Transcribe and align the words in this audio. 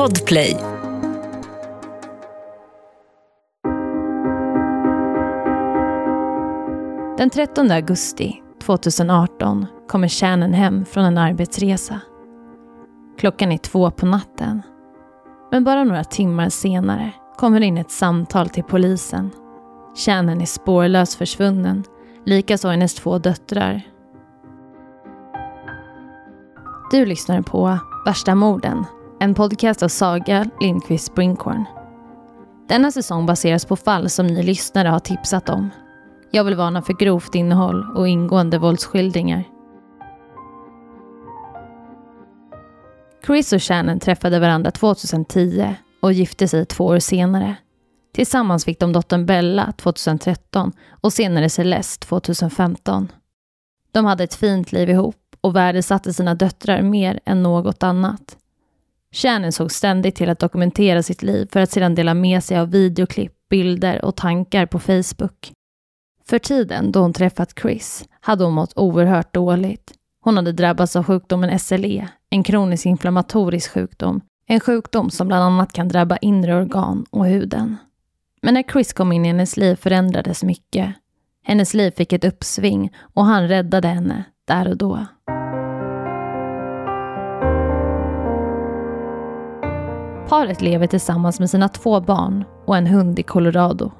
Podplay. 0.00 0.56
Den 7.18 7.30
13 7.30 7.70
augusti 7.70 8.42
2018 8.62 9.66
kommer 9.88 10.08
Shannon 10.08 10.52
hem 10.52 10.84
från 10.84 11.04
en 11.04 11.18
arbetsresa. 11.18 12.00
Klockan 13.18 13.52
är 13.52 13.58
två 13.58 13.90
på 13.90 14.06
natten. 14.06 14.62
Men 15.50 15.64
bara 15.64 15.84
några 15.84 16.04
timmar 16.04 16.48
senare 16.48 17.10
kommer 17.36 17.60
det 17.60 17.66
in 17.66 17.78
ett 17.78 17.90
samtal 17.90 18.48
till 18.48 18.64
polisen. 18.64 19.30
Kärnen 19.96 20.40
är 20.40 20.46
spårlöst 20.46 21.14
försvunnen, 21.14 21.84
likaså 22.26 22.68
hennes 22.68 22.94
två 22.94 23.18
döttrar. 23.18 23.82
Du 26.90 27.06
lyssnar 27.06 27.42
på 27.42 27.78
Värsta 28.06 28.34
morden, 28.34 28.84
en 29.22 29.34
podcast 29.34 29.82
av 29.82 29.88
Saga 29.88 30.50
Lindqvist 30.60 31.06
Springhorn. 31.06 31.64
Denna 32.68 32.92
säsong 32.92 33.26
baseras 33.26 33.64
på 33.64 33.76
fall 33.76 34.10
som 34.10 34.26
ni 34.26 34.42
lyssnare 34.42 34.88
har 34.88 34.98
tipsat 34.98 35.48
om. 35.48 35.70
Jag 36.30 36.44
vill 36.44 36.54
varna 36.54 36.82
för 36.82 36.92
grovt 36.92 37.34
innehåll 37.34 37.96
och 37.96 38.08
ingående 38.08 38.58
våldsskildringar. 38.58 39.44
Chris 43.26 43.52
och 43.52 43.62
Shannon 43.62 44.00
träffade 44.00 44.38
varandra 44.38 44.70
2010 44.70 45.74
och 46.00 46.12
gifte 46.12 46.48
sig 46.48 46.66
två 46.66 46.84
år 46.84 46.98
senare. 46.98 47.56
Tillsammans 48.14 48.64
fick 48.64 48.80
de 48.80 48.92
dottern 48.92 49.26
Bella 49.26 49.72
2013 49.72 50.72
och 50.90 51.12
senare 51.12 51.48
Celeste 51.48 52.06
2015. 52.06 53.12
De 53.92 54.04
hade 54.04 54.24
ett 54.24 54.34
fint 54.34 54.72
liv 54.72 54.90
ihop 54.90 55.36
och 55.40 55.56
värdesatte 55.56 56.12
sina 56.12 56.34
döttrar 56.34 56.82
mer 56.82 57.20
än 57.24 57.42
något 57.42 57.82
annat. 57.82 58.36
Shannon 59.14 59.52
såg 59.52 59.72
ständigt 59.72 60.14
till 60.14 60.30
att 60.30 60.38
dokumentera 60.38 61.02
sitt 61.02 61.22
liv 61.22 61.48
för 61.52 61.60
att 61.60 61.70
sedan 61.70 61.94
dela 61.94 62.14
med 62.14 62.44
sig 62.44 62.58
av 62.58 62.70
videoklipp, 62.70 63.32
bilder 63.50 64.04
och 64.04 64.16
tankar 64.16 64.66
på 64.66 64.78
Facebook. 64.78 65.52
För 66.28 66.38
tiden 66.38 66.92
då 66.92 67.00
hon 67.00 67.12
träffat 67.12 67.58
Chris 67.62 68.04
hade 68.20 68.44
hon 68.44 68.52
mått 68.52 68.72
oerhört 68.76 69.34
dåligt. 69.34 69.92
Hon 70.20 70.36
hade 70.36 70.52
drabbats 70.52 70.96
av 70.96 71.04
sjukdomen 71.04 71.58
SLE, 71.58 72.08
en 72.30 72.42
kronisk 72.42 72.86
inflammatorisk 72.86 73.70
sjukdom. 73.70 74.20
En 74.46 74.60
sjukdom 74.60 75.10
som 75.10 75.28
bland 75.28 75.44
annat 75.44 75.72
kan 75.72 75.88
drabba 75.88 76.16
inre 76.16 76.54
organ 76.54 77.06
och 77.10 77.26
huden. 77.26 77.76
Men 78.42 78.54
när 78.54 78.62
Chris 78.62 78.92
kom 78.92 79.12
in 79.12 79.24
i 79.24 79.28
hennes 79.28 79.56
liv 79.56 79.76
förändrades 79.76 80.42
mycket. 80.42 80.94
Hennes 81.44 81.74
liv 81.74 81.90
fick 81.90 82.12
ett 82.12 82.24
uppsving 82.24 82.92
och 83.14 83.24
han 83.24 83.48
räddade 83.48 83.88
henne 83.88 84.24
där 84.44 84.68
och 84.68 84.76
då. 84.76 85.06
Paret 90.30 90.62
lever 90.62 90.86
tillsammans 90.86 91.40
med 91.40 91.50
sina 91.50 91.68
två 91.68 92.00
barn 92.00 92.44
och 92.66 92.76
en 92.76 92.86
hund 92.86 93.18
i 93.18 93.22
Colorado. 93.22 93.92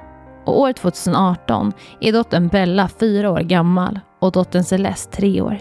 Och 0.45 0.61
år 0.61 0.72
2018 0.72 1.72
är 2.00 2.12
dottern 2.12 2.48
Bella 2.48 2.89
fyra 2.89 3.31
år 3.31 3.41
gammal 3.41 4.00
och 4.20 4.33
dottern 4.33 4.64
Celeste 4.64 5.17
tre 5.17 5.41
år. 5.41 5.59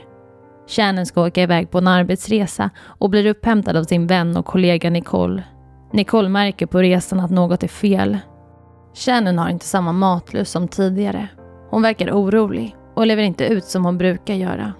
Shannon 0.68 1.06
ska 1.06 1.28
åka 1.28 1.42
iväg 1.42 1.72
på 1.72 1.78
en 1.78 1.88
arbetsresa 1.88 2.70
och 2.80 3.10
blir 3.10 3.26
upphämtad 3.26 3.76
av 3.76 3.84
sin 3.84 4.08
vän 4.08 4.38
och 4.38 4.46
kollega 4.46 4.90
Nicole. 4.90 5.44
Nicole 5.94 6.30
märker 6.30 6.66
på 6.66 6.80
resan 6.80 7.20
att 7.20 7.32
något 7.32 7.64
är 7.64 7.68
fel. 7.68 8.18
Shannon 8.94 9.38
har 9.38 9.50
inte 9.50 9.66
samma 9.66 9.92
matlust 9.92 10.52
som 10.52 10.68
tidigare. 10.68 11.28
Hon 11.70 11.82
verkar 11.82 12.12
orolig 12.12 12.76
och 12.96 13.08
lever 13.08 13.24
inte 13.24 13.46
ut 13.46 13.66
som 13.66 13.86
hon 13.86 13.98
brukar 13.98 14.34
göra. 14.34 14.74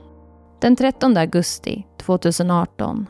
Den 0.62 0.76
13 0.76 1.18
augusti 1.18 1.86
2018, 1.98 3.08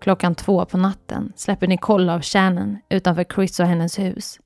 klockan 0.00 0.34
två 0.34 0.64
på 0.64 0.78
natten, 0.78 1.32
släpper 1.36 1.66
Nicole 1.66 2.12
av 2.12 2.22
Shannon 2.22 2.78
utanför 2.88 3.24
Chris 3.24 3.60
och 3.60 3.66
hennes 3.66 3.98
hus. 3.98 4.40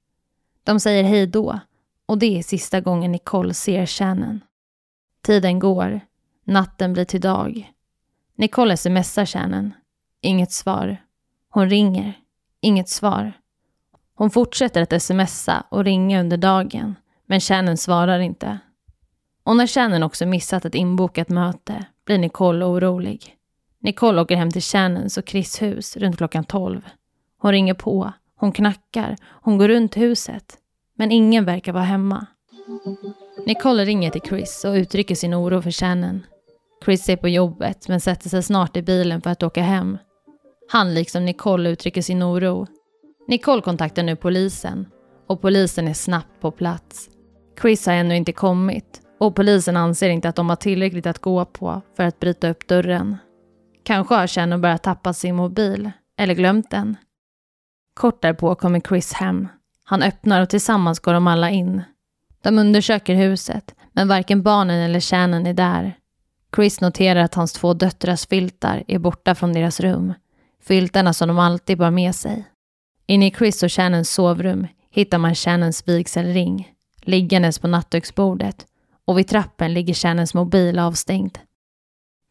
De 0.65 0.81
säger 0.81 1.05
hej 1.05 1.27
då 1.27 1.61
och 2.07 2.19
det 2.19 2.39
är 2.39 2.43
sista 2.43 2.81
gången 2.81 3.13
Nicole 3.13 3.55
ser 3.55 3.87
Shannon. 3.87 4.41
Tiden 5.23 5.59
går, 5.59 6.01
natten 6.45 6.93
blir 6.93 7.05
till 7.05 7.21
dag. 7.21 7.73
Nicole 8.37 8.77
smsar 8.77 9.27
Shannon. 9.27 9.75
Inget 10.21 10.53
svar. 10.53 10.97
Hon 11.51 11.71
ringer. 11.71 12.19
Inget 12.61 12.89
svar. 12.89 13.33
Hon 14.15 14.31
fortsätter 14.31 14.83
att 14.83 15.03
smsa 15.03 15.65
och 15.69 15.85
ringa 15.85 16.21
under 16.21 16.37
dagen, 16.37 16.95
men 17.27 17.41
Shannon 17.41 17.77
svarar 17.77 18.19
inte. 18.19 18.59
Och 19.45 19.57
när 19.57 19.67
Shannon 19.67 20.03
också 20.03 20.27
missat 20.27 20.65
ett 20.65 20.75
inbokat 20.75 21.29
möte 21.29 21.85
blir 22.05 22.19
Nicole 22.19 22.65
orolig. 22.65 23.37
Nicole 23.85 24.21
åker 24.23 24.37
hem 24.37 24.51
till 24.51 24.63
Shannons 24.63 25.17
och 25.17 25.29
Chris 25.29 25.63
hus 25.63 25.97
runt 25.97 26.17
klockan 26.17 26.45
12. 26.45 26.81
Hon 27.39 27.53
ringer 27.53 27.75
på, 27.75 28.13
hon 28.37 28.53
knackar, 28.53 29.17
hon 29.43 29.59
går 29.59 29.69
runt 29.69 29.97
huset. 29.97 30.59
Men 30.97 31.13
ingen 31.13 31.45
verkar 31.45 31.73
vara 31.73 31.85
hemma. 31.85 32.27
Nicole 33.47 33.85
ringer 33.85 34.11
till 34.11 34.21
Chris 34.21 34.65
och 34.65 34.75
uttrycker 34.75 35.15
sin 35.15 35.35
oro 35.35 35.63
för 35.63 35.71
Shannon. 35.71 36.27
Chris 36.85 37.09
är 37.09 37.17
på 37.17 37.29
jobbet 37.29 37.89
men 37.89 38.01
sätter 38.01 38.29
sig 38.29 38.43
snart 38.43 38.77
i 38.77 38.83
bilen 38.83 39.21
för 39.21 39.31
att 39.31 39.43
åka 39.43 39.63
hem. 39.63 39.99
Han 40.69 40.95
liksom 40.95 41.25
Nicole 41.25 41.71
uttrycker 41.71 42.03
sin 42.03 42.23
oro. 42.23 42.67
Nicole 43.29 43.63
kontaktar 43.63 44.03
nu 44.03 44.17
polisen 44.17 44.87
och 45.27 45.41
polisen 45.41 45.89
är 45.89 45.95
snabbt 45.95 46.41
på 46.41 46.51
plats. 46.51 47.09
Chris 47.61 47.87
har 47.87 47.93
ännu 47.95 48.17
inte 48.17 48.33
kommit 48.33 49.01
och 49.19 49.35
polisen 49.35 49.77
anser 49.77 50.09
inte 50.09 50.29
att 50.29 50.37
de 50.37 50.49
har 50.49 50.57
tillräckligt 50.57 51.07
att 51.07 51.19
gå 51.19 51.45
på 51.45 51.83
för 51.97 52.05
att 52.05 52.21
bryta 52.21 52.51
upp 52.51 52.69
dörren. 52.69 53.17
Kanske 53.85 54.15
har 54.15 54.27
Shannon 54.27 54.61
börjat 54.61 54.83
tappa 54.83 55.13
sin 55.13 55.37
mobil 55.37 55.91
eller 56.17 56.35
glömt 56.35 56.71
den. 56.71 56.97
Kort 57.95 58.23
därpå 58.23 58.55
kommer 58.55 58.81
Chris 58.81 59.13
hem. 59.13 59.49
Han 59.85 60.03
öppnar 60.03 60.43
och 60.43 60.49
tillsammans 60.49 60.99
går 60.99 61.13
de 61.13 61.27
alla 61.27 61.51
in. 61.51 61.83
De 62.43 62.59
undersöker 62.59 63.15
huset, 63.15 63.75
men 63.93 64.09
varken 64.09 64.43
barnen 64.43 64.81
eller 64.81 65.01
Shannon 65.01 65.47
är 65.47 65.55
där. 65.55 65.97
Chris 66.57 66.81
noterar 66.81 67.21
att 67.21 67.35
hans 67.35 67.53
två 67.53 67.75
döttrars 67.75 68.27
filtar 68.27 68.85
är 68.89 68.99
borta 68.99 69.35
från 69.35 69.53
deras 69.53 69.81
rum. 69.81 70.15
Filtarna 70.63 71.13
som 71.13 71.29
de 71.29 71.39
alltid 71.39 71.79
bar 71.79 71.91
med 71.91 72.15
sig. 72.15 72.45
Inne 73.07 73.27
i 73.27 73.31
Chris 73.31 73.63
och 73.63 73.73
Shannons 73.73 74.11
sovrum 74.11 74.67
hittar 74.91 75.19
man 75.19 75.35
Shannons 75.35 75.89
vigselring 75.89 76.75
liggandes 77.01 77.59
på 77.59 77.69
nattduksbordet 77.69 78.67
och 79.05 79.19
vid 79.19 79.29
trappen 79.29 79.75
ligger 79.75 79.95
Shannons 79.95 80.35
mobil 80.35 80.79
avstängd. 80.79 81.39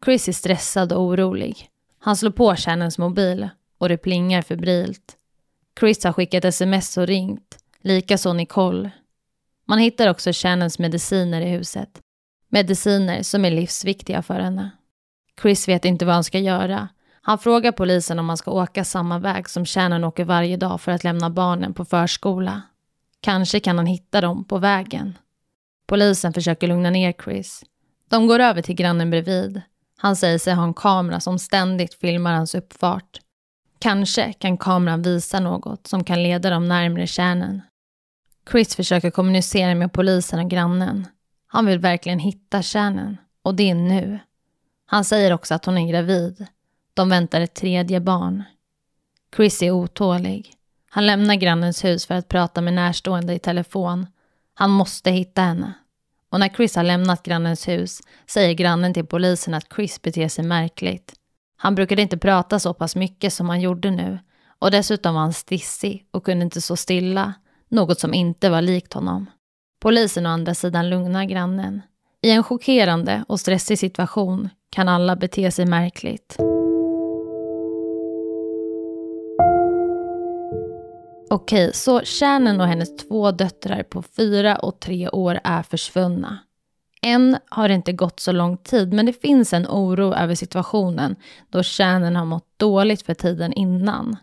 Chris 0.06 0.28
är 0.28 0.34
stressad 0.34 0.94
och 0.94 1.02
orolig. 1.02 1.70
Han 2.00 2.16
slår 2.18 2.32
på 2.32 2.56
Shannons 2.56 2.98
mobil 2.98 3.50
och 3.78 3.90
det 3.90 3.98
plingar 3.98 4.42
febrilt. 4.42 5.18
Chris 5.80 6.04
har 6.04 6.14
skickat 6.14 6.46
sms 6.46 6.98
och 6.98 7.08
ringt, 7.08 7.58
likaså 7.82 8.34
Nicole. 8.34 8.92
Man 9.66 9.80
hittar 9.80 10.10
också 10.10 10.32
Shannons 10.34 10.80
mediciner 10.80 11.42
i 11.42 11.50
huset. 11.50 12.02
Mediciner 12.50 13.24
som 13.24 13.46
är 13.46 13.52
livsviktiga 13.52 14.22
för 14.22 14.40
henne. 14.40 14.72
Chris 15.42 15.68
vet 15.68 15.86
inte 15.86 16.06
vad 16.06 16.16
han 16.16 16.24
ska 16.24 16.40
göra. 16.40 16.90
Han 17.22 17.40
frågar 17.40 17.72
polisen 17.72 18.20
om 18.20 18.30
han 18.30 18.38
ska 18.38 18.52
åka 18.52 18.84
samma 18.84 19.20
väg 19.20 19.50
som 19.50 19.66
Shannon 19.66 20.04
åker 20.04 20.26
varje 20.26 20.58
dag 20.58 20.82
för 20.82 20.92
att 20.92 21.04
lämna 21.04 21.30
barnen 21.30 21.74
på 21.74 21.86
förskola. 21.86 22.62
Kanske 23.22 23.60
kan 23.60 23.78
han 23.78 23.86
hitta 23.86 24.22
dem 24.22 24.44
på 24.44 24.58
vägen. 24.58 25.18
Polisen 25.88 26.34
försöker 26.34 26.68
lugna 26.68 26.90
ner 26.90 27.14
Chris. 27.24 27.64
De 28.10 28.28
går 28.28 28.40
över 28.40 28.62
till 28.62 28.76
grannen 28.76 29.10
bredvid. 29.10 29.62
Han 30.04 30.16
säger 30.16 30.40
sig 30.40 30.54
ha 30.54 30.64
en 30.64 30.74
kamera 30.74 31.20
som 31.20 31.40
ständigt 31.40 31.94
filmar 31.94 32.34
hans 32.34 32.56
uppfart. 32.56 33.20
Kanske 33.80 34.34
kan 34.34 34.58
kameran 34.58 35.02
visa 35.02 35.40
något 35.40 35.88
som 35.88 36.04
kan 36.04 36.24
leda 36.24 36.50
dem 36.50 36.68
närmre 36.68 37.08
kärnan. 37.08 37.62
Chris 38.52 38.76
försöker 38.76 39.12
kommunicera 39.12 39.76
med 39.76 39.94
polisen 39.94 40.40
och 40.40 40.50
grannen. 40.50 41.08
Han 41.48 41.66
vill 41.66 41.80
verkligen 41.80 42.20
hitta 42.20 42.62
kärnan 42.62 43.18
och 43.44 43.56
det 43.56 43.70
är 43.70 43.76
nu. 43.76 44.20
Han 44.86 45.06
säger 45.06 45.34
också 45.34 45.54
att 45.54 45.66
hon 45.66 45.78
är 45.78 45.88
gravid. 45.88 46.46
De 46.94 47.10
väntar 47.10 47.42
ett 47.42 47.56
tredje 47.56 48.00
barn. 48.00 48.44
Chris 49.36 49.62
är 49.62 49.72
otålig. 49.72 50.54
Han 50.90 51.06
lämnar 51.06 51.36
grannens 51.36 51.84
hus 51.84 52.06
för 52.06 52.16
att 52.16 52.28
prata 52.28 52.62
med 52.62 52.74
närstående 52.74 53.34
i 53.34 53.40
telefon. 53.40 54.08
Han 54.54 54.70
måste 54.70 55.12
hitta 55.12 55.42
henne. 55.42 55.74
Och 56.34 56.40
när 56.40 56.50
Chris 56.50 56.76
har 56.76 56.84
lämnat 56.84 57.24
grannens 57.24 57.68
hus 57.68 58.02
säger 58.28 58.54
grannen 58.54 58.94
till 58.94 59.06
polisen 59.06 59.54
att 59.54 59.74
Chris 59.76 60.02
beter 60.02 60.28
sig 60.28 60.46
märkligt. 60.46 61.14
Han 61.58 61.76
brukade 61.76 62.02
inte 62.02 62.18
prata 62.18 62.60
så 62.60 62.74
pass 62.74 62.96
mycket 62.96 63.34
som 63.34 63.50
han 63.50 63.62
gjorde 63.62 63.92
nu 63.92 64.20
och 64.60 64.72
dessutom 64.72 65.14
var 65.16 65.22
han 65.22 65.34
stissig 65.34 66.06
och 66.12 66.26
kunde 66.26 66.44
inte 66.44 66.62
stå 66.62 66.76
stilla, 66.76 67.34
något 67.70 68.00
som 68.00 68.14
inte 68.14 68.50
var 68.50 68.62
likt 68.62 68.94
honom. 68.94 69.26
Polisen 69.82 70.26
å 70.26 70.30
andra 70.30 70.54
sidan 70.54 70.90
lugnar 70.90 71.24
grannen. 71.24 71.82
I 72.22 72.32
en 72.32 72.44
chockerande 72.44 73.26
och 73.28 73.40
stressig 73.40 73.80
situation 73.80 74.50
kan 74.70 74.90
alla 74.90 75.16
bete 75.16 75.52
sig 75.52 75.66
märkligt. 75.66 76.38
Okej, 81.34 81.74
så 81.74 82.02
Shannon 82.06 82.62
och 82.62 82.68
hennes 82.68 82.96
två 82.96 83.32
döttrar 83.32 83.84
på 83.84 84.02
fyra 84.02 84.56
och 84.56 84.80
tre 84.80 85.10
år 85.10 85.40
är 85.44 85.64
försvunna. 85.64 86.40
Än 87.02 87.38
har 87.50 87.68
det 87.68 87.74
inte 87.74 87.94
gått 87.94 88.20
så 88.20 88.32
lång 88.32 88.58
tid, 88.58 88.94
men 88.94 89.06
det 89.06 89.22
finns 89.22 89.54
en 89.54 89.68
oro 89.68 90.14
över 90.14 90.36
situationen 90.36 91.16
då 91.50 91.64
Shannon 91.64 92.16
har 92.16 92.26
mått 92.26 92.48
dåligt 92.58 93.02
för 93.02 93.14
tiden 93.14 93.54
innan. 93.54 94.18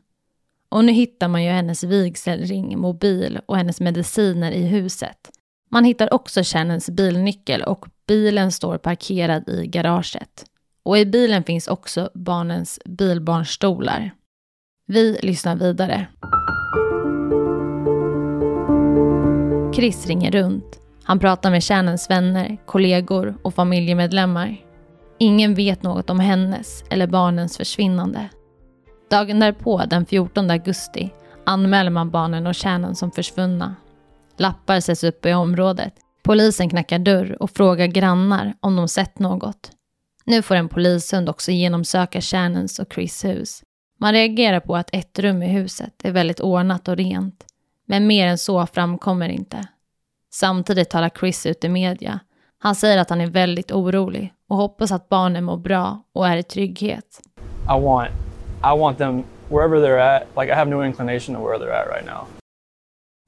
Och 0.68 0.84
nu 0.84 0.92
hittar 0.92 1.28
man 1.28 1.44
ju 1.44 1.50
hennes 1.50 1.84
vigselring, 1.84 2.78
mobil 2.78 3.40
och 3.46 3.56
hennes 3.56 3.80
mediciner 3.80 4.52
i 4.52 4.62
huset. 4.62 5.30
Man 5.70 5.84
hittar 5.84 6.14
också 6.14 6.40
Shannons 6.44 6.90
bilnyckel 6.90 7.62
och 7.62 7.86
bilen 8.06 8.52
står 8.52 8.78
parkerad 8.78 9.48
i 9.48 9.66
garaget. 9.66 10.44
Och 10.82 10.98
i 10.98 11.06
bilen 11.06 11.44
finns 11.44 11.68
också 11.68 12.10
barnens 12.14 12.80
bilbarnstolar. 12.84 14.10
Vi 14.86 15.18
lyssnar 15.22 15.56
vidare. 15.56 16.06
Chris 19.80 20.06
ringer 20.06 20.30
runt. 20.30 20.80
Han 21.04 21.18
pratar 21.18 21.50
med 21.50 21.62
kärnens 21.62 22.10
vänner, 22.10 22.58
kollegor 22.66 23.38
och 23.42 23.54
familjemedlemmar. 23.54 24.56
Ingen 25.18 25.54
vet 25.54 25.82
något 25.82 26.10
om 26.10 26.20
hennes 26.20 26.84
eller 26.90 27.06
barnens 27.06 27.56
försvinnande. 27.56 28.28
Dagen 29.10 29.40
därpå, 29.40 29.82
den 29.90 30.06
14 30.06 30.50
augusti, 30.50 31.10
anmäler 31.46 31.90
man 31.90 32.10
barnen 32.10 32.46
och 32.46 32.56
Shannon 32.56 32.94
som 32.94 33.10
försvunna. 33.10 33.76
Lappar 34.36 34.80
sätts 34.80 35.04
upp 35.04 35.26
i 35.26 35.32
området. 35.32 35.94
Polisen 36.22 36.68
knackar 36.68 36.98
dörr 36.98 37.36
och 37.42 37.50
frågar 37.50 37.86
grannar 37.86 38.54
om 38.60 38.76
de 38.76 38.88
sett 38.88 39.18
något. 39.18 39.70
Nu 40.24 40.42
får 40.42 40.54
en 40.54 40.68
polishund 40.68 41.28
också 41.28 41.50
genomsöka 41.50 42.20
kärnens 42.20 42.78
och 42.78 42.92
Chris 42.94 43.24
hus. 43.24 43.62
Man 44.00 44.12
reagerar 44.12 44.60
på 44.60 44.76
att 44.76 44.90
ett 44.92 45.18
rum 45.18 45.42
i 45.42 45.48
huset 45.48 45.94
är 46.04 46.12
väldigt 46.12 46.40
ordnat 46.40 46.88
och 46.88 46.96
rent. 46.96 47.44
Men 47.90 48.06
mer 48.06 48.26
än 48.26 48.38
så 48.38 48.66
framkommer 48.66 49.28
inte. 49.28 49.68
Samtidigt 50.32 50.90
talar 50.90 51.08
Chris 51.08 51.46
ut 51.46 51.64
i 51.64 51.68
media. 51.68 52.20
Han 52.58 52.74
säger 52.74 52.98
att 52.98 53.10
han 53.10 53.20
är 53.20 53.26
väldigt 53.26 53.72
orolig 53.72 54.34
och 54.48 54.56
hoppas 54.56 54.92
att 54.92 55.08
barnen 55.08 55.44
mår 55.44 55.56
bra 55.56 56.02
och 56.12 56.28
är 56.28 56.36
i 56.36 56.42
trygghet. 56.42 57.20
I 57.64 57.80
want, 57.80 58.10
I 58.62 58.78
want 58.78 58.98
them 58.98 59.24
wherever 59.48 59.76
they're 59.76 60.16
at. 60.16 60.22
Like 60.36 60.52
I 60.52 60.54
have 60.54 60.70
no 60.70 60.84
inclination 60.84 61.36
of 61.36 61.42
where 61.42 61.58
they're 61.58 61.82
at 61.82 61.88
right 61.88 62.06
now. 62.06 62.26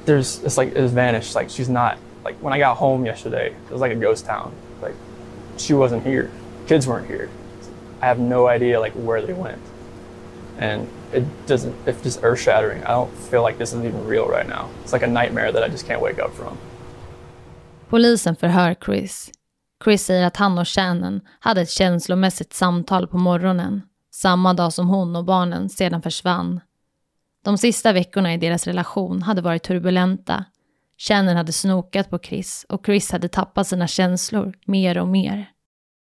There's, 0.04 0.44
it's 0.44 0.60
like 0.60 0.78
it's 0.78 0.92
vanished. 0.92 1.34
Like 1.34 1.50
she's 1.50 1.72
not. 1.72 1.94
Like 2.24 2.36
when 2.40 2.52
I 2.52 2.58
got 2.60 2.76
home 2.76 3.06
yesterday, 3.06 3.46
it 3.46 3.72
was 3.72 3.80
like 3.80 3.96
a 3.96 4.00
ghost 4.00 4.26
town. 4.26 4.52
Like 4.82 4.94
she 5.56 5.74
wasn't 5.74 6.06
here. 6.06 6.28
Kids 6.66 6.86
weren't 6.86 7.08
here. 7.08 7.28
I 8.00 8.06
have 8.06 8.20
no 8.20 8.46
idea 8.54 8.80
like 8.80 8.92
where 9.06 9.26
they 9.26 9.34
went, 9.34 9.58
and 10.58 10.86
it 11.12 11.24
doesn't. 11.46 11.74
It's 11.86 12.02
just 12.04 12.24
earth 12.24 12.40
shattering. 12.40 12.82
I 12.82 12.90
don't 12.90 13.10
feel 13.30 13.42
like 13.42 13.58
this 13.58 13.72
is 13.72 13.84
even 13.84 14.06
real 14.06 14.28
right 14.28 14.48
now. 14.48 14.68
It's 14.82 14.92
like 14.92 15.06
a 15.06 15.10
nightmare 15.10 15.52
that 15.52 15.68
I 15.68 15.72
just 15.72 15.88
can't 15.88 16.02
wake 16.02 16.22
up 16.24 16.34
from. 16.34 16.56
Polisen 17.88 18.36
förhör 18.36 18.76
Chris. 18.84 19.30
Chris 19.84 20.04
säger 20.04 20.26
att 20.26 20.36
han 20.36 20.58
och 20.58 20.68
Shannon 20.68 21.20
hade 21.40 21.60
ett 21.60 21.70
känslomässigt 21.70 22.52
samtal 22.52 23.06
på 23.08 23.18
morgonen, 23.18 23.82
samma 24.14 24.54
dag 24.54 24.72
som 24.72 24.88
hon 24.88 25.16
och 25.16 25.24
barnen 25.24 25.68
sedan 25.68 26.02
försvann. 26.02 26.60
De 27.44 27.58
sista 27.58 27.92
veckorna 27.92 28.34
i 28.34 28.36
deras 28.36 28.66
relation 28.66 29.22
hade 29.22 29.42
varit 29.42 29.62
turbulenta. 29.62 30.44
Shannon 30.98 31.36
hade 31.36 31.52
snokat 31.52 32.10
på 32.10 32.18
Chris 32.18 32.66
och 32.68 32.86
Chris 32.86 33.12
hade 33.12 33.28
tappat 33.28 33.66
sina 33.66 33.86
känslor 33.86 34.54
mer 34.66 34.98
och 34.98 35.08
mer. 35.08 35.50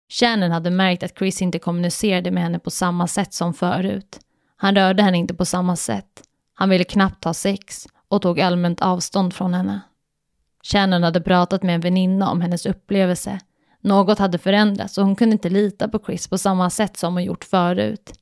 Shannon 0.10 0.52
hade 0.52 0.70
märkt 0.70 1.04
att 1.04 1.18
Chris 1.18 1.42
inte 1.42 1.60
kommunicerade 1.60 2.32
med 2.32 2.44
henne 2.44 2.60
på 2.60 2.72
samma 2.72 3.08
sätt 3.08 3.34
som 3.34 3.54
förut. 3.54 4.20
Han 4.62 4.76
rörde 4.76 5.04
henne 5.04 5.18
inte 5.18 5.34
på 5.34 5.46
samma 5.46 5.76
sätt. 5.76 6.24
Han 6.54 6.70
ville 6.70 6.84
knappt 6.84 7.24
ha 7.24 7.34
sex 7.34 7.88
och 8.08 8.22
tog 8.22 8.42
allmänt 8.42 8.82
avstånd 8.82 9.34
från 9.34 9.54
henne. 9.54 9.82
Shannon 10.64 11.04
hade 11.04 11.22
pratat 11.22 11.64
med 11.64 11.76
en 11.76 11.82
väninna 11.82 12.32
om 12.32 12.42
hennes 12.42 12.66
upplevelse. 12.66 13.40
Något 13.80 14.20
hade 14.20 14.38
förändrats 14.38 14.98
och 14.98 15.06
hon 15.06 15.16
kunde 15.16 15.34
inte 15.34 15.50
lita 15.50 15.88
på 15.88 16.00
Chris 16.06 16.28
på 16.28 16.38
samma 16.38 16.70
sätt 16.70 16.98
som 16.98 17.14
hon 17.14 17.24
gjort 17.24 17.44
förut. 17.44 18.14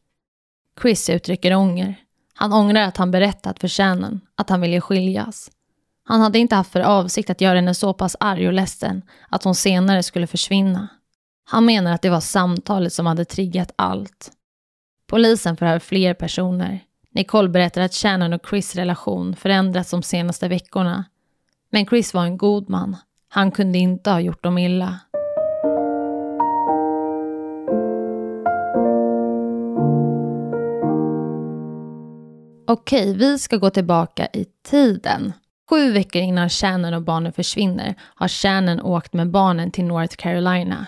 Chris 0.82 1.10
uttrycker 1.10 1.56
ånger. 1.56 1.96
Han 2.34 2.54
ångrar 2.54 2.82
att 2.82 2.98
han 2.98 3.12
berättat 3.12 3.60
för 3.60 3.68
Shannon 3.68 4.22
att 4.36 4.50
han 4.50 4.62
ville 4.62 4.82
skiljas. 4.82 5.52
Han 6.04 6.22
hade 6.22 6.40
inte 6.40 6.56
haft 6.56 6.72
för 6.72 6.82
avsikt 6.82 7.30
att 7.30 7.42
göra 7.42 7.56
henne 7.56 7.74
så 7.74 7.94
pass 7.94 8.16
arg 8.20 8.48
och 8.48 8.54
ledsen 8.54 9.02
att 9.30 9.44
hon 9.44 9.56
senare 9.56 10.04
skulle 10.04 10.28
försvinna. 10.28 10.88
Han 11.46 11.66
menar 11.66 11.94
att 11.94 12.02
det 12.02 12.10
var 12.10 12.22
samtalet 12.22 12.94
som 12.94 13.06
hade 13.06 13.26
triggat 13.26 13.72
allt. 13.76 14.32
Polisen 15.10 15.58
förhör 15.58 15.80
fler 15.80 16.14
personer. 16.14 16.80
Nicole 17.12 17.50
berättar 17.50 17.82
att 17.82 17.94
Shannon 17.94 18.34
och 18.34 18.42
Chris 18.50 18.76
relation 18.76 19.36
förändrats 19.36 19.92
de 19.92 20.04
senaste 20.04 20.48
veckorna. 20.48 21.06
Men 21.72 21.86
Chris 21.86 22.14
var 22.14 22.24
en 22.24 22.38
god 22.38 22.70
man. 22.70 22.98
Han 23.30 23.52
kunde 23.52 23.78
inte 23.78 24.10
ha 24.10 24.20
gjort 24.20 24.44
dem 24.44 24.58
illa. 24.58 25.00
Okej, 32.68 33.14
vi 33.14 33.40
ska 33.40 33.58
gå 33.58 33.70
tillbaka 33.70 34.28
i 34.34 34.46
tiden. 34.70 35.34
Sju 35.70 35.92
veckor 35.92 36.22
innan 36.22 36.50
Shannon 36.50 36.94
och 36.94 37.02
barnen 37.02 37.34
försvinner 37.34 37.96
har 38.16 38.28
Shannon 38.28 38.82
åkt 38.82 39.14
med 39.14 39.32
barnen 39.32 39.72
till 39.72 39.86
North 39.86 40.16
Carolina. 40.16 40.86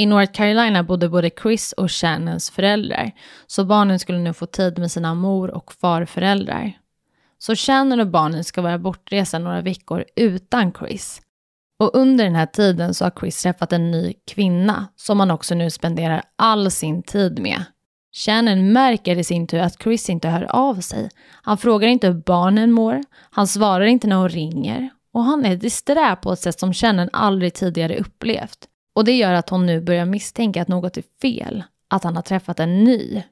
I 0.00 0.06
North 0.06 0.32
Carolina 0.32 0.82
bodde 0.82 1.08
både 1.08 1.30
Chris 1.42 1.72
och 1.72 1.90
Shannons 1.90 2.50
föräldrar, 2.50 3.12
så 3.46 3.64
barnen 3.64 3.98
skulle 3.98 4.18
nu 4.18 4.32
få 4.32 4.46
tid 4.46 4.78
med 4.78 4.90
sina 4.90 5.14
mor 5.14 5.50
och 5.50 5.72
farföräldrar. 5.72 6.72
Så 7.38 7.56
Shannon 7.56 8.00
och 8.00 8.06
barnen 8.06 8.44
ska 8.44 8.62
vara 8.62 8.78
bortresa 8.78 9.38
några 9.38 9.60
veckor 9.60 10.04
utan 10.16 10.72
Chris. 10.72 11.20
Och 11.78 11.90
under 11.94 12.24
den 12.24 12.34
här 12.34 12.46
tiden 12.46 12.94
så 12.94 13.04
har 13.04 13.12
Chris 13.20 13.42
träffat 13.42 13.72
en 13.72 13.90
ny 13.90 14.14
kvinna 14.26 14.86
som 14.96 15.20
han 15.20 15.30
också 15.30 15.54
nu 15.54 15.70
spenderar 15.70 16.22
all 16.36 16.70
sin 16.70 17.02
tid 17.02 17.38
med. 17.38 17.64
Shannon 18.12 18.72
märker 18.72 19.18
i 19.18 19.24
sin 19.24 19.46
tur 19.46 19.60
att 19.60 19.82
Chris 19.82 20.10
inte 20.10 20.28
hör 20.28 20.56
av 20.56 20.80
sig. 20.80 21.10
Han 21.42 21.58
frågar 21.58 21.88
inte 21.88 22.06
hur 22.06 22.22
barnen 22.26 22.72
mår, 22.72 23.00
han 23.30 23.46
svarar 23.46 23.84
inte 23.84 24.06
när 24.06 24.16
hon 24.16 24.28
ringer 24.28 24.90
och 25.12 25.24
han 25.24 25.44
är 25.44 25.56
disträ 25.56 26.16
på 26.16 26.32
ett 26.32 26.40
sätt 26.40 26.60
som 26.60 26.74
Shannon 26.74 27.08
aldrig 27.12 27.54
tidigare 27.54 27.96
upplevt. 27.96 28.69
Och 29.00 29.04
det 29.04 29.16
gör 29.16 29.32
att 29.32 29.50
hon 29.50 29.66
nu 29.66 29.80
börjar 29.80 30.04
misstänka 30.04 30.62
att 30.62 30.68
något 30.68 30.96
är 30.96 31.04
fel, 31.22 31.62
att 31.88 32.04
han 32.04 32.16
har 32.16 32.22
träffat 32.22 32.60
en 32.60 32.84
ny. 32.84 33.22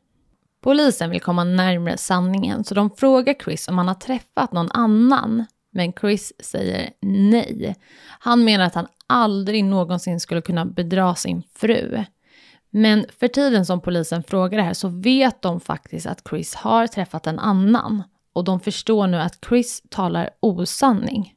Polisen 0.63 1.11
vill 1.11 1.21
komma 1.21 1.45
närmare 1.45 1.97
sanningen 1.97 2.65
så 2.65 2.75
de 2.75 2.91
frågar 2.91 3.35
Chris 3.45 3.69
om 3.69 3.79
han 3.79 3.89
har 3.89 3.95
träffat 3.95 4.53
någon 4.53 4.71
annan. 4.71 5.45
Men 5.73 5.93
Chris 5.93 6.33
säger 6.41 6.91
nej. 7.01 7.77
Han 8.19 8.45
menar 8.45 8.65
att 8.65 8.75
han 8.75 8.87
aldrig 9.07 9.65
någonsin 9.65 10.21
skulle 10.21 10.41
kunna 10.41 10.65
bedra 10.65 11.15
sin 11.15 11.43
fru. 11.55 12.05
Men 12.71 13.07
för 13.21 13.29
tiden 13.29 13.67
som 13.67 13.81
polisen 13.81 14.23
frågar 14.23 14.59
det 14.59 14.65
här 14.65 14.75
så 14.75 14.89
vet 14.89 15.43
de 15.43 15.61
faktiskt 15.61 16.07
att 16.07 16.29
Chris 16.31 16.55
har 16.55 16.87
träffat 16.87 17.27
en 17.27 17.39
annan. 17.39 18.03
Och 18.33 18.45
de 18.45 18.61
förstår 18.61 19.07
nu 19.07 19.17
att 19.17 19.39
Chris 19.49 19.83
talar 19.91 20.31
osanning. 20.41 21.35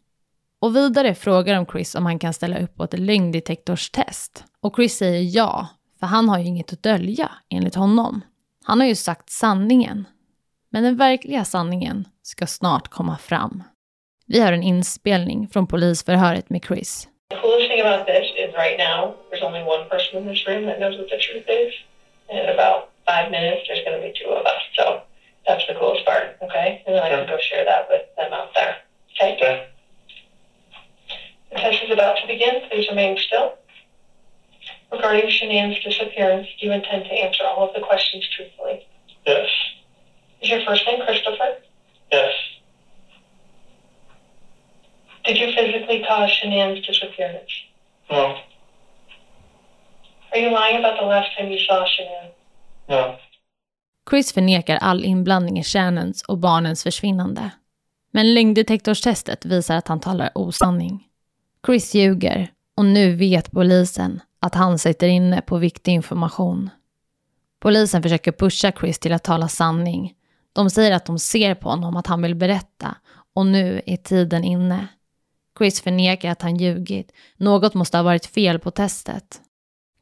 Och 0.62 0.76
vidare 0.76 1.16
frågar 1.16 1.56
de 1.56 1.66
Chris 1.66 1.96
om 1.96 2.06
han 2.06 2.20
kan 2.20 2.34
ställa 2.34 2.60
upp 2.60 2.76
på 2.76 2.84
ett 2.84 3.00
lögndetektorstest. 3.00 4.44
Och 4.62 4.76
Chris 4.76 4.98
säger 4.98 5.22
ja, 5.38 5.68
för 6.00 6.08
han 6.08 6.30
har 6.30 6.40
ju 6.40 6.46
inget 6.46 6.74
att 6.74 6.84
dölja 6.84 7.32
enligt 7.50 7.76
honom. 7.76 8.22
Han 8.66 8.80
har 8.80 8.88
ju 8.88 8.96
sagt 8.96 9.30
sanningen. 9.30 10.08
Men 10.70 10.84
den 10.84 10.98
verkliga 10.98 11.46
sanningen 11.46 12.08
ska 12.24 12.48
snart 12.48 12.88
komma 12.88 13.18
fram. 13.18 13.64
Vi 14.28 14.40
har 14.40 14.54
en 14.54 14.64
inspelning 14.64 15.48
från 15.48 15.68
polisförhöret 15.68 16.50
med 16.50 16.66
Chris. 16.68 17.08
The 17.30 17.38
coolest 17.42 17.70
thing 17.70 17.82
about 17.82 18.08
this 18.08 18.26
is 18.42 18.50
right 18.64 18.78
now 18.90 19.16
there's 19.30 19.46
only 19.48 19.64
one 19.64 19.84
person 19.90 20.14
in 20.20 20.28
this 20.34 20.48
room 20.48 20.66
that 20.66 20.78
knows 20.78 20.98
what 21.00 21.10
the 21.10 21.20
truth 21.28 21.48
is. 21.50 21.74
And 22.30 22.40
in 22.40 22.50
about 22.58 22.80
five 23.10 23.32
minutes 23.32 23.62
there's 23.68 23.84
going 23.86 23.98
to 24.00 24.04
be 24.08 24.14
two 24.22 24.32
of 24.40 24.44
us. 24.54 24.62
So 24.78 24.86
that's 25.48 25.66
the 25.68 25.76
coolest 25.80 26.06
part, 26.06 26.26
okay? 26.46 26.68
And 26.86 26.96
then 26.96 27.04
I 27.06 27.10
can 27.10 27.28
go 27.34 27.38
share 27.50 27.66
that 27.72 27.84
with 27.92 28.06
them 28.18 28.32
out 28.40 28.50
there. 28.58 28.74
Okay? 29.12 29.32
Okay. 29.36 29.71
The 31.52 31.58
test 31.58 31.84
is 31.84 31.92
about 31.92 32.18
to 32.22 32.28
begin. 32.28 32.62
Please 32.70 32.88
remain 32.90 33.18
still. 33.18 33.54
Regarding 34.92 35.30
Shanann's 35.30 35.84
disappearance, 35.84 36.48
do 36.60 36.68
you 36.68 36.74
intend 36.74 37.06
to 37.06 37.12
answer 37.12 37.44
all 37.44 37.68
of 37.68 37.74
the 37.74 37.82
questions 37.82 38.28
truthfully? 38.36 38.88
Yes. 39.26 39.48
Is 40.42 40.50
your 40.50 40.62
first 40.66 40.86
name 40.88 41.02
Christopher? 41.06 41.58
Yes. 42.12 42.34
Did 45.26 45.38
you 45.38 45.48
physically 45.54 46.04
cause 46.08 46.30
Shanann's 46.32 46.86
disappearance? 46.86 47.52
No. 48.10 48.36
Are 50.32 50.40
you 50.40 50.50
lying 50.50 50.78
about 50.78 51.00
the 51.00 51.06
last 51.06 51.30
time 51.38 51.52
you 51.52 51.60
saw 51.60 51.86
Shanann? 51.86 52.32
No. 52.90 53.16
Chris 54.10 54.34
förnekar 54.34 54.78
all 54.82 55.06
inblandning 55.06 55.60
i 55.60 55.64
Shannons 55.64 56.24
och 56.28 56.38
barnens 56.38 56.84
försvinnande. 56.84 57.52
Men 58.12 58.34
lögndetektorstestet 58.34 59.46
visar 59.46 59.78
att 59.78 59.88
han 59.88 60.00
talar 60.00 60.30
osanning. 60.36 61.08
Chris 61.66 61.96
ljuger 61.96 62.52
och 62.76 62.86
nu 62.86 63.16
vet 63.16 63.52
polisen 63.52 64.22
att 64.40 64.56
han 64.56 64.80
sitter 64.80 65.08
inne 65.08 65.42
på 65.42 65.58
viktig 65.58 65.92
information. 65.92 66.70
Polisen 67.60 68.04
försöker 68.04 68.32
pusha 68.32 68.72
Chris 68.72 69.00
till 69.00 69.14
att 69.14 69.24
tala 69.24 69.48
sanning. 69.48 70.14
De 70.54 70.70
säger 70.70 70.92
att 70.92 71.06
de 71.06 71.20
ser 71.20 71.56
på 71.56 71.70
honom 71.70 71.96
att 71.96 72.08
han 72.08 72.22
vill 72.22 72.36
berätta 72.36 72.96
och 73.34 73.46
nu 73.46 73.82
är 73.86 73.98
tiden 73.98 74.44
inne. 74.44 74.88
Chris 75.58 75.82
förnekar 75.82 76.32
att 76.32 76.42
han 76.42 76.58
ljugit. 76.58 77.12
Något 77.38 77.74
måste 77.74 77.98
ha 77.98 78.04
varit 78.04 78.26
fel 78.26 78.60
på 78.60 78.72
testet. 78.72 79.42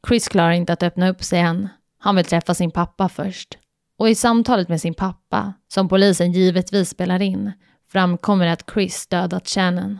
Chris 0.08 0.28
klarar 0.28 0.52
inte 0.52 0.72
att 0.72 0.82
öppna 0.82 1.08
upp 1.08 1.22
sig 1.24 1.40
än. 1.40 1.68
Han 1.98 2.16
vill 2.16 2.24
träffa 2.24 2.54
sin 2.54 2.70
pappa 2.70 3.08
först. 3.08 3.58
Och 3.96 4.08
i 4.08 4.14
samtalet 4.14 4.68
med 4.68 4.80
sin 4.80 4.94
pappa, 4.94 5.54
som 5.68 5.88
polisen 5.88 6.32
givetvis 6.32 6.90
spelar 6.90 7.22
in, 7.22 7.52
framkommer 7.92 8.46
att 8.46 8.70
Chris 8.72 9.06
dödat 9.06 9.48
Shannon. 9.48 9.98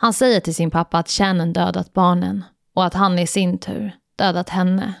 Han 0.00 0.12
säger 0.12 0.40
till 0.40 0.54
sin 0.54 0.70
pappa 0.70 0.98
att 0.98 1.10
Shannon 1.10 1.52
dödat 1.52 1.92
barnen 1.92 2.44
och 2.74 2.84
att 2.84 2.94
han 2.94 3.18
i 3.18 3.26
sin 3.26 3.58
tur 3.58 3.96
dödat 4.16 4.48
henne. 4.48 4.94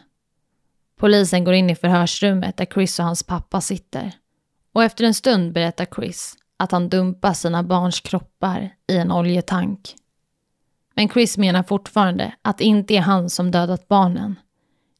Polisen 0.98 1.44
går 1.44 1.54
in 1.54 1.70
i 1.70 1.74
förhörsrummet 1.74 2.56
där 2.56 2.64
Chris 2.64 2.98
och 2.98 3.04
hans 3.04 3.22
pappa 3.22 3.60
sitter. 3.60 4.12
Och 4.72 4.84
efter 4.84 5.04
en 5.04 5.14
stund 5.14 5.52
berättar 5.52 5.86
Chris 5.96 6.34
att 6.56 6.72
han 6.72 6.88
dumpar 6.88 7.32
sina 7.32 7.62
barns 7.62 8.00
kroppar 8.00 8.70
i 8.88 8.96
en 8.96 9.12
oljetank. 9.12 9.94
Men 10.94 11.08
Chris 11.08 11.38
menar 11.38 11.62
fortfarande 11.62 12.34
att 12.42 12.58
det 12.58 12.64
inte 12.64 12.94
är 12.94 13.00
han 13.00 13.30
som 13.30 13.50
dödat 13.50 13.88
barnen. 13.88 14.36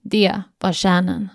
Det 0.02 0.42
var 0.58 0.72
Shannon. 0.72 1.28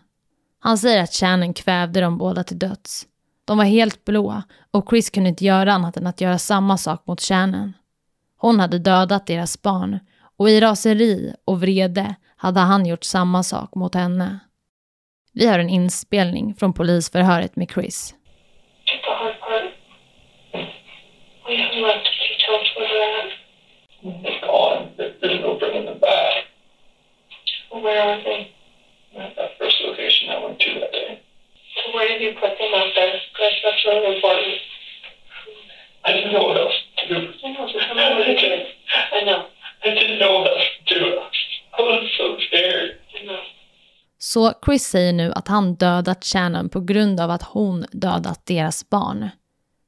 Han 0.60 0.77
säger 0.77 1.03
att 1.03 1.13
Shannon 1.13 1.53
kvävde 1.53 2.01
dem 2.01 2.17
båda 2.17 2.43
till 2.43 2.60
döds. 2.60 3.08
De 3.46 3.58
var 3.58 3.65
helt 3.65 4.05
blå 4.05 4.41
och 4.72 4.89
Chris 4.89 5.10
kunde 5.10 5.29
inte 5.29 5.46
göra 5.46 5.74
annat 5.74 5.98
än 5.98 6.08
att 6.08 6.22
göra 6.22 6.38
samma 6.38 6.77
sak 6.77 7.08
mot 7.08 7.22
Shannon. 7.22 7.74
Hon 8.43 8.59
hade 8.59 8.79
dödat 8.79 9.27
deras 9.27 9.62
barn 9.62 10.00
och 10.38 10.50
i 10.50 10.62
raseri 10.62 11.33
och 11.45 11.62
vrede 11.62 12.15
hade 12.35 12.59
han 12.59 12.85
gjort 12.85 13.03
samma 13.03 13.43
sak 13.43 13.75
mot 13.75 13.95
henne. 13.95 14.39
Vi 15.33 15.47
har 15.47 15.59
en 15.59 15.69
inspelning 15.69 16.55
från 16.55 16.73
polisförhöret 16.73 17.55
med 17.55 17.71
Chris. 17.71 18.15
Så 44.33 44.53
Chris 44.65 44.83
säger 44.83 45.13
nu 45.13 45.31
att 45.31 45.47
han 45.47 45.75
dödat 45.75 46.23
Shannon 46.23 46.69
på 46.69 46.81
grund 46.81 47.19
av 47.19 47.31
att 47.31 47.43
hon 47.43 47.85
dödat 47.91 48.45
deras 48.45 48.89
barn. 48.89 49.29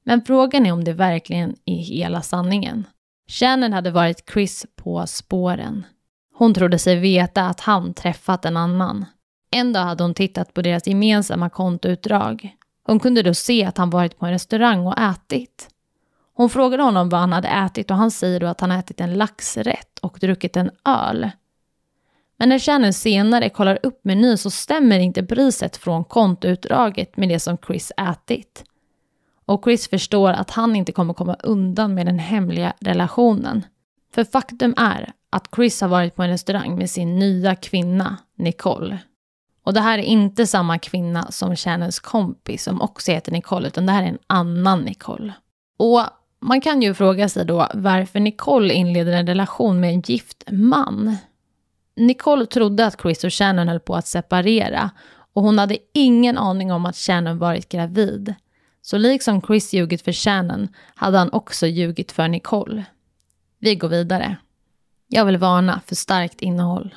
Men 0.03 0.21
frågan 0.21 0.65
är 0.65 0.71
om 0.71 0.83
det 0.83 0.93
verkligen 0.93 1.55
är 1.65 1.77
hela 1.77 2.21
sanningen. 2.21 2.87
Shannon 3.27 3.73
hade 3.73 3.91
varit 3.91 4.29
Chris 4.33 4.65
på 4.75 5.07
spåren. 5.07 5.85
Hon 6.33 6.53
trodde 6.53 6.79
sig 6.79 6.95
veta 6.95 7.41
att 7.47 7.59
han 7.59 7.93
träffat 7.93 8.45
en 8.45 8.57
annan. 8.57 9.05
En 9.51 9.73
dag 9.73 9.83
hade 9.83 10.03
hon 10.03 10.13
tittat 10.13 10.53
på 10.53 10.61
deras 10.61 10.87
gemensamma 10.87 11.49
kontoutdrag. 11.49 12.55
Hon 12.83 12.99
kunde 12.99 13.23
då 13.23 13.33
se 13.33 13.65
att 13.65 13.77
han 13.77 13.89
varit 13.89 14.19
på 14.19 14.25
en 14.25 14.31
restaurang 14.31 14.87
och 14.87 14.99
ätit. 14.99 15.69
Hon 16.33 16.49
frågade 16.49 16.83
honom 16.83 17.09
vad 17.09 17.19
han 17.19 17.33
hade 17.33 17.47
ätit 17.47 17.91
och 17.91 17.97
han 17.97 18.11
säger 18.11 18.39
då 18.39 18.47
att 18.47 18.61
han 18.61 18.71
ätit 18.71 19.01
en 19.01 19.13
laxrätt 19.13 19.99
och 20.01 20.17
druckit 20.21 20.57
en 20.57 20.71
öl. 20.85 21.31
Men 22.37 22.49
när 22.49 22.59
Shannon 22.59 22.93
senare 22.93 23.49
kollar 23.49 23.79
upp 23.83 23.99
menyn 24.03 24.37
så 24.37 24.49
stämmer 24.49 24.99
inte 24.99 25.23
priset 25.23 25.77
från 25.77 26.03
kontoutdraget 26.03 27.17
med 27.17 27.29
det 27.29 27.39
som 27.39 27.57
Chris 27.67 27.91
ätit. 27.97 28.63
Och 29.45 29.63
Chris 29.63 29.87
förstår 29.87 30.29
att 30.29 30.51
han 30.51 30.75
inte 30.75 30.91
kommer 30.91 31.13
komma 31.13 31.35
undan 31.43 31.93
med 31.93 32.05
den 32.05 32.19
hemliga 32.19 32.73
relationen. 32.79 33.65
För 34.13 34.23
faktum 34.23 34.73
är 34.77 35.11
att 35.29 35.49
Chris 35.55 35.81
har 35.81 35.87
varit 35.87 36.15
på 36.15 36.23
en 36.23 36.29
restaurang 36.29 36.77
med 36.77 36.89
sin 36.89 37.19
nya 37.19 37.55
kvinna, 37.55 38.17
Nicole. 38.35 38.97
Och 39.63 39.73
det 39.73 39.81
här 39.81 39.97
är 39.97 40.03
inte 40.03 40.47
samma 40.47 40.79
kvinna 40.79 41.31
som 41.31 41.55
Shannons 41.55 41.99
kompis 41.99 42.63
som 42.63 42.81
också 42.81 43.11
heter 43.11 43.31
Nicole, 43.31 43.67
utan 43.67 43.85
det 43.85 43.91
här 43.91 44.03
är 44.03 44.07
en 44.07 44.17
annan 44.27 44.81
Nicole. 44.81 45.33
Och 45.77 46.01
man 46.39 46.61
kan 46.61 46.81
ju 46.81 46.93
fråga 46.93 47.29
sig 47.29 47.45
då 47.45 47.67
varför 47.73 48.19
Nicole 48.19 48.73
inleder 48.73 49.11
en 49.11 49.27
relation 49.27 49.79
med 49.79 49.89
en 49.89 50.01
gift 50.01 50.43
man. 50.51 51.17
Nicole 51.95 52.45
trodde 52.45 52.85
att 52.85 53.01
Chris 53.01 53.23
och 53.23 53.33
Shannon 53.33 53.67
höll 53.67 53.79
på 53.79 53.95
att 53.95 54.07
separera 54.07 54.89
och 55.33 55.43
hon 55.43 55.59
hade 55.59 55.77
ingen 55.93 56.37
aning 56.37 56.71
om 56.71 56.85
att 56.85 56.95
Shannon 56.95 57.37
varit 57.37 57.69
gravid. 57.69 58.33
Så 58.81 58.97
liksom 58.97 59.41
Chris 59.41 59.73
ljugit 59.73 60.01
för 60.01 60.11
Shannon 60.11 60.67
hade 60.95 61.17
han 61.17 61.29
också 61.31 61.67
ljugit 61.67 62.11
för 62.11 62.27
Nicole. 62.27 62.83
Vi 63.59 63.75
går 63.75 63.89
vidare. 63.89 64.37
Jag 65.07 65.25
vill 65.25 65.37
varna 65.37 65.81
för 65.85 65.95
starkt 65.95 66.41
innehåll. 66.41 66.95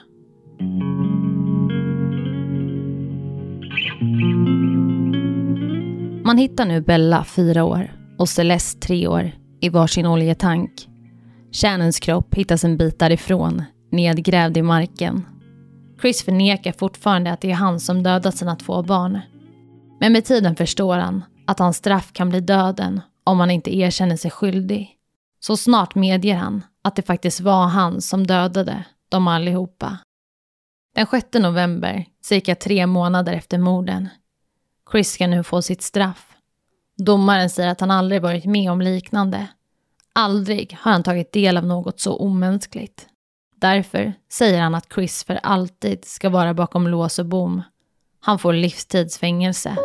Man 6.24 6.38
hittar 6.38 6.66
nu 6.66 6.80
Bella, 6.80 7.24
fyra 7.24 7.64
år, 7.64 7.92
och 8.18 8.28
Celeste, 8.28 8.80
tre 8.80 9.08
år, 9.08 9.30
i 9.60 9.68
varsin 9.68 10.06
oljetank. 10.06 10.88
Shannons 11.52 12.00
kropp 12.00 12.34
hittas 12.34 12.64
en 12.64 12.76
bit 12.76 12.98
därifrån, 12.98 13.62
nedgrävd 13.90 14.56
i 14.56 14.62
marken. 14.62 15.26
Chris 16.00 16.22
förnekar 16.22 16.72
fortfarande 16.72 17.32
att 17.32 17.40
det 17.40 17.50
är 17.50 17.54
han 17.54 17.80
som 17.80 18.02
dödat 18.02 18.36
sina 18.36 18.56
två 18.56 18.82
barn. 18.82 19.20
Men 20.00 20.12
med 20.12 20.24
tiden 20.24 20.56
förstår 20.56 20.98
han 20.98 21.24
att 21.46 21.58
hans 21.58 21.76
straff 21.76 22.12
kan 22.12 22.28
bli 22.28 22.40
döden 22.40 23.00
om 23.24 23.40
han 23.40 23.50
inte 23.50 23.76
erkänner 23.76 24.16
sig 24.16 24.30
skyldig. 24.30 24.94
Så 25.40 25.56
snart 25.56 25.94
medger 25.94 26.36
han 26.36 26.64
att 26.82 26.96
det 26.96 27.02
faktiskt 27.02 27.40
var 27.40 27.66
han 27.66 28.00
som 28.00 28.26
dödade 28.26 28.84
dem 29.08 29.28
allihopa. 29.28 29.98
Den 30.94 31.06
6 31.06 31.26
november, 31.34 32.04
cirka 32.22 32.54
tre 32.54 32.86
månader 32.86 33.32
efter 33.32 33.58
morden. 33.58 34.08
Chris 34.92 35.12
ska 35.12 35.26
nu 35.26 35.42
få 35.42 35.62
sitt 35.62 35.82
straff. 35.82 36.28
Domaren 36.96 37.50
säger 37.50 37.68
att 37.68 37.80
han 37.80 37.90
aldrig 37.90 38.22
varit 38.22 38.44
med 38.44 38.70
om 38.70 38.80
liknande. 38.80 39.46
Aldrig 40.12 40.76
har 40.80 40.92
han 40.92 41.02
tagit 41.02 41.32
del 41.32 41.56
av 41.56 41.66
något 41.66 42.00
så 42.00 42.16
omänskligt. 42.16 43.06
Därför 43.60 44.12
säger 44.32 44.60
han 44.60 44.74
att 44.74 44.92
Chris 44.94 45.24
för 45.24 45.40
alltid 45.42 46.04
ska 46.04 46.30
vara 46.30 46.54
bakom 46.54 46.88
lås 46.88 47.18
och 47.18 47.26
bom. 47.26 47.62
Han 48.20 48.38
får 48.38 48.52
livstidsfängelse. 48.52 49.76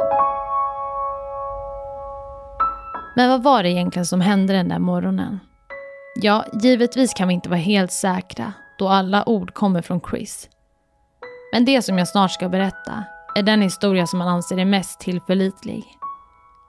Men 3.15 3.29
vad 3.29 3.43
var 3.43 3.63
det 3.63 3.69
egentligen 3.69 4.05
som 4.05 4.21
hände 4.21 4.53
den 4.53 4.69
där 4.69 4.79
morgonen? 4.79 5.39
Ja, 6.21 6.45
givetvis 6.63 7.13
kan 7.13 7.27
vi 7.27 7.33
inte 7.33 7.49
vara 7.49 7.59
helt 7.59 7.91
säkra 7.91 8.53
då 8.79 8.87
alla 8.87 9.29
ord 9.29 9.53
kommer 9.53 9.81
från 9.81 10.01
Chris. 10.09 10.49
Men 11.53 11.65
det 11.65 11.81
som 11.81 11.97
jag 11.97 12.07
snart 12.07 12.31
ska 12.31 12.49
berätta 12.49 13.03
är 13.35 13.43
den 13.43 13.61
historia 13.61 14.07
som 14.07 14.19
man 14.19 14.27
anser 14.27 14.57
är 14.57 14.65
mest 14.65 14.99
tillförlitlig. 14.99 15.83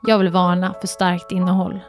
Jag 0.06 0.18
vill 0.18 0.28
varna 0.28 0.74
för 0.80 0.86
starkt 0.86 1.32
innehåll. 1.32 1.80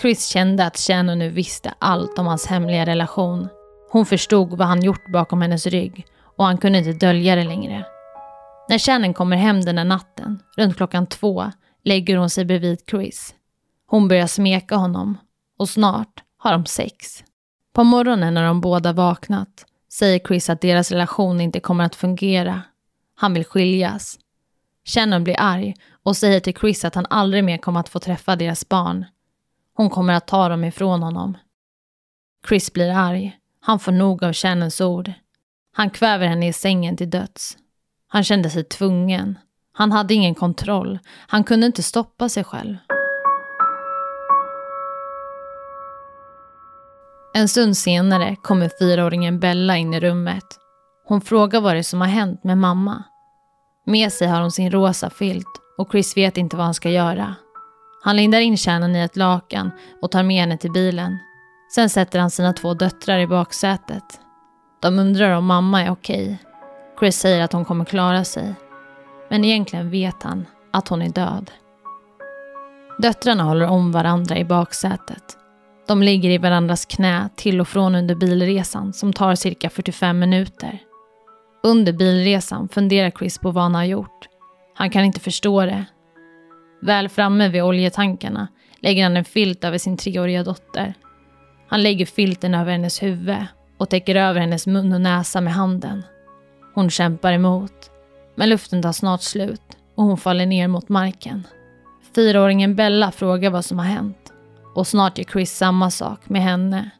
Chris 0.00 0.26
kände 0.26 0.66
att 0.66 0.78
Shannon 0.78 1.18
nu 1.18 1.28
visste 1.28 1.74
allt 1.78 2.18
om 2.18 2.26
hans 2.26 2.46
hemliga 2.46 2.86
relation. 2.86 3.48
Hon 3.90 4.06
förstod 4.06 4.58
vad 4.58 4.68
han 4.68 4.82
gjort 4.82 5.12
bakom 5.12 5.42
hennes 5.42 5.66
rygg 5.66 6.06
och 6.36 6.44
han 6.44 6.58
kunde 6.58 6.78
inte 6.78 6.92
dölja 6.92 7.36
det 7.36 7.44
längre. 7.44 7.84
När 8.68 8.78
Shannon 8.78 9.14
kommer 9.14 9.36
hem 9.36 9.60
den 9.60 9.76
där 9.76 9.84
natten, 9.84 10.42
runt 10.56 10.76
klockan 10.76 11.06
två, 11.06 11.52
lägger 11.84 12.16
hon 12.16 12.30
sig 12.30 12.44
bredvid 12.44 12.78
Chris. 12.90 13.34
Hon 13.86 14.08
börjar 14.08 14.26
smeka 14.26 14.76
honom 14.76 15.18
och 15.58 15.68
snart 15.68 16.22
har 16.36 16.52
de 16.52 16.66
sex. 16.66 17.24
På 17.72 17.84
morgonen 17.84 18.34
när 18.34 18.44
de 18.44 18.60
båda 18.60 18.92
vaknat 18.92 19.66
säger 19.92 20.18
Chris 20.18 20.50
att 20.50 20.60
deras 20.60 20.90
relation 20.90 21.40
inte 21.40 21.60
kommer 21.60 21.84
att 21.84 21.94
fungera. 21.94 22.62
Han 23.14 23.34
vill 23.34 23.44
skiljas. 23.44 24.18
Shannon 24.84 25.24
blir 25.24 25.36
arg 25.38 25.74
och 26.02 26.16
säger 26.16 26.40
till 26.40 26.54
Chris 26.54 26.84
att 26.84 26.94
han 26.94 27.06
aldrig 27.10 27.44
mer 27.44 27.58
kommer 27.58 27.80
att 27.80 27.88
få 27.88 27.98
träffa 27.98 28.36
deras 28.36 28.68
barn. 28.68 29.04
Hon 29.82 29.90
kommer 29.90 30.14
att 30.14 30.26
ta 30.26 30.48
dem 30.48 30.64
ifrån 30.64 31.02
honom. 31.02 31.36
Chris 32.48 32.72
blir 32.72 32.90
arg. 32.90 33.38
Han 33.60 33.78
får 33.78 33.92
nog 33.92 34.24
av 34.24 34.32
Shannons 34.32 34.80
ord. 34.80 35.12
Han 35.72 35.90
kväver 35.90 36.26
henne 36.26 36.48
i 36.48 36.52
sängen 36.52 36.96
till 36.96 37.10
döds. 37.10 37.56
Han 38.08 38.24
kände 38.24 38.50
sig 38.50 38.64
tvungen. 38.64 39.38
Han 39.72 39.92
hade 39.92 40.14
ingen 40.14 40.34
kontroll. 40.34 40.98
Han 41.28 41.44
kunde 41.44 41.66
inte 41.66 41.82
stoppa 41.82 42.28
sig 42.28 42.44
själv. 42.44 42.76
En 47.34 47.48
stund 47.48 47.76
senare 47.76 48.36
kommer 48.36 48.70
fyraåringen 48.78 49.40
Bella 49.40 49.76
in 49.76 49.94
i 49.94 50.00
rummet. 50.00 50.58
Hon 51.08 51.20
frågar 51.20 51.60
vad 51.60 51.74
det 51.74 51.78
är 51.78 51.82
som 51.82 52.00
har 52.00 52.08
hänt 52.08 52.44
med 52.44 52.58
mamma. 52.58 53.04
Med 53.86 54.12
sig 54.12 54.28
har 54.28 54.40
hon 54.40 54.52
sin 54.52 54.70
rosa 54.70 55.10
filt 55.10 55.60
och 55.78 55.88
Chris 55.92 56.16
vet 56.16 56.36
inte 56.36 56.56
vad 56.56 56.64
han 56.66 56.74
ska 56.74 56.90
göra. 56.90 57.34
Han 58.04 58.16
lindar 58.16 58.40
in 58.40 58.56
kärnan 58.56 58.96
i 58.96 59.00
ett 59.00 59.16
lakan 59.16 59.70
och 60.02 60.10
tar 60.10 60.22
med 60.22 60.36
henne 60.36 60.58
till 60.58 60.72
bilen. 60.72 61.18
Sen 61.74 61.90
sätter 61.90 62.18
han 62.18 62.30
sina 62.30 62.52
två 62.52 62.74
döttrar 62.74 63.18
i 63.18 63.26
baksätet. 63.26 64.20
De 64.80 64.98
undrar 64.98 65.36
om 65.36 65.46
mamma 65.46 65.82
är 65.82 65.90
okej. 65.90 66.38
Chris 66.98 67.18
säger 67.18 67.44
att 67.44 67.52
hon 67.52 67.64
kommer 67.64 67.84
klara 67.84 68.24
sig. 68.24 68.54
Men 69.30 69.44
egentligen 69.44 69.90
vet 69.90 70.22
han 70.22 70.46
att 70.70 70.88
hon 70.88 71.02
är 71.02 71.08
död. 71.08 71.50
Döttrarna 72.98 73.42
håller 73.42 73.66
om 73.66 73.92
varandra 73.92 74.38
i 74.38 74.44
baksätet. 74.44 75.36
De 75.88 76.02
ligger 76.02 76.30
i 76.30 76.38
varandras 76.38 76.84
knä 76.84 77.28
till 77.36 77.60
och 77.60 77.68
från 77.68 77.94
under 77.94 78.14
bilresan 78.14 78.92
som 78.92 79.12
tar 79.12 79.34
cirka 79.34 79.70
45 79.70 80.18
minuter. 80.18 80.78
Under 81.62 81.92
bilresan 81.92 82.68
funderar 82.68 83.10
Chris 83.10 83.38
på 83.38 83.50
vad 83.50 83.62
han 83.62 83.74
har 83.74 83.84
gjort. 83.84 84.28
Han 84.74 84.90
kan 84.90 85.04
inte 85.04 85.20
förstå 85.20 85.66
det. 85.66 85.84
Väl 86.82 87.08
framme 87.08 87.48
vid 87.48 87.62
oljetankarna 87.62 88.48
lägger 88.80 89.02
han 89.02 89.16
en 89.16 89.24
filt 89.24 89.64
över 89.64 89.78
sin 89.78 89.96
treåriga 89.96 90.44
dotter. 90.44 90.94
Han 91.68 91.82
lägger 91.82 92.06
filten 92.06 92.54
över 92.54 92.72
hennes 92.72 93.02
huvud 93.02 93.46
och 93.78 93.90
täcker 93.90 94.14
över 94.14 94.40
hennes 94.40 94.66
mun 94.66 94.92
och 94.92 95.00
näsa 95.00 95.40
med 95.40 95.52
handen. 95.52 96.02
Hon 96.74 96.90
kämpar 96.90 97.32
emot, 97.32 97.90
men 98.34 98.48
luften 98.48 98.82
tar 98.82 98.92
snart 98.92 99.22
slut 99.22 99.62
och 99.94 100.04
hon 100.04 100.16
faller 100.16 100.46
ner 100.46 100.68
mot 100.68 100.88
marken. 100.88 101.46
Fyraåringen 102.14 102.76
Bella 102.76 103.12
frågar 103.12 103.50
vad 103.50 103.64
som 103.64 103.78
har 103.78 103.86
hänt 103.86 104.32
och 104.74 104.86
snart 104.86 105.18
gör 105.18 105.24
Chris 105.24 105.56
samma 105.56 105.90
sak 105.90 106.28
med 106.28 106.42
henne. 106.42 106.90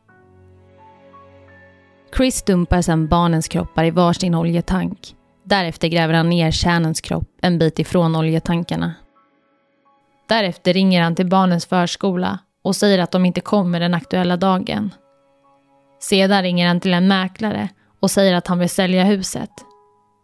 Chris 2.16 2.42
dumpar 2.42 2.82
sedan 2.82 3.08
barnens 3.08 3.48
kroppar 3.48 3.84
i 3.84 3.90
varsin 3.90 4.34
oljetank. 4.34 5.16
Därefter 5.44 5.88
gräver 5.88 6.14
han 6.14 6.28
ner 6.28 6.50
kärnens 6.50 7.00
kropp 7.00 7.28
en 7.42 7.58
bit 7.58 7.78
ifrån 7.78 8.16
oljetankarna. 8.16 8.94
Därefter 10.28 10.72
ringer 10.72 11.02
han 11.02 11.14
till 11.14 11.28
barnens 11.28 11.66
förskola 11.66 12.38
och 12.62 12.76
säger 12.76 12.98
att 12.98 13.10
de 13.10 13.24
inte 13.24 13.40
kommer 13.40 13.80
den 13.80 13.94
aktuella 13.94 14.36
dagen. 14.36 14.94
Sedan 16.00 16.42
ringer 16.42 16.68
han 16.68 16.80
till 16.80 16.94
en 16.94 17.08
mäklare 17.08 17.68
och 18.00 18.10
säger 18.10 18.34
att 18.34 18.46
han 18.46 18.58
vill 18.58 18.70
sälja 18.70 19.04
huset. 19.04 19.50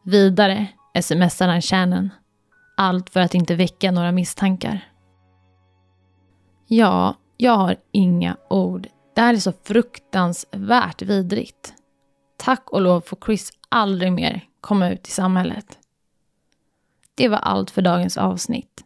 Vidare 0.04 0.66
smsar 1.02 1.48
han 1.48 1.62
kärnan. 1.62 2.10
Allt 2.76 3.10
för 3.10 3.20
att 3.20 3.34
inte 3.34 3.54
väcka 3.54 3.90
några 3.90 4.12
misstankar. 4.12 4.88
Ja, 6.66 7.14
jag 7.36 7.56
har 7.56 7.76
inga 7.92 8.36
ord. 8.50 8.88
Det 9.14 9.20
här 9.20 9.34
är 9.34 9.38
så 9.38 9.52
fruktansvärt 9.64 11.02
vidrigt. 11.02 11.74
Tack 12.36 12.70
och 12.70 12.80
lov 12.80 13.00
får 13.00 13.18
Chris 13.26 13.50
aldrig 13.68 14.12
mer 14.12 14.44
komma 14.60 14.90
ut 14.90 15.08
i 15.08 15.10
samhället. 15.10 15.78
Det 17.14 17.28
var 17.28 17.38
allt 17.38 17.70
för 17.70 17.82
dagens 17.82 18.18
avsnitt. 18.18 18.84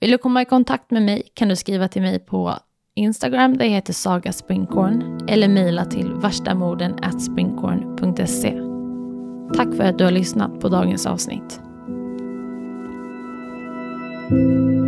Vill 0.00 0.10
du 0.10 0.18
komma 0.18 0.42
i 0.42 0.44
kontakt 0.44 0.90
med 0.90 1.02
mig 1.02 1.22
kan 1.34 1.48
du 1.48 1.56
skriva 1.56 1.88
till 1.88 2.02
mig 2.02 2.18
på 2.18 2.58
Instagram 2.94 3.56
där 3.56 3.64
jag 3.64 3.72
heter 3.72 3.92
Saga 3.92 4.32
Springkorn 4.32 5.20
eller 5.28 5.48
mejla 5.48 5.84
till 5.84 6.12
varstamorden 6.12 7.20
springkorn.se. 7.20 8.60
Tack 9.56 9.76
för 9.76 9.84
att 9.84 9.98
du 9.98 10.04
har 10.04 10.10
lyssnat 10.10 10.60
på 10.60 10.68
dagens 10.68 11.06
avsnitt. 11.06 11.60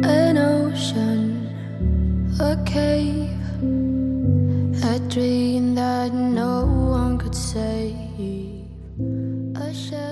An 0.04 0.38
ocean, 0.38 1.46
a 2.40 2.56
cave, 2.66 3.28
a 4.84 4.98
dream 5.08 5.76
that 5.76 6.12
no 6.12 6.64
one 6.92 7.18
could 7.18 7.34
save, 7.34 7.94
a 9.56 9.74
shell. 9.74 10.07